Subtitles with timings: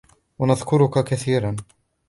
[0.39, 1.55] ونذكرك كثيرا